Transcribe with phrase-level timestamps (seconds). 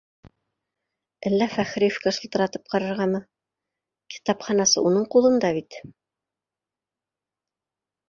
[1.29, 3.23] Әллә Фәхриевкә шылтыратып ҡарарғамы?
[4.17, 5.81] Китапханасы уның ҡулында бит